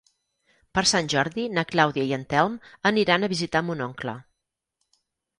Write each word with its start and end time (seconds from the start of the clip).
Per 0.77 0.81
Sant 0.91 1.09
Jordi 1.13 1.43
na 1.57 1.63
Clàudia 1.73 2.05
i 2.11 2.13
en 2.17 2.23
Telm 2.31 2.55
aniran 2.91 3.27
a 3.27 3.29
visitar 3.35 3.61
mon 3.67 3.85
oncle. 3.89 4.15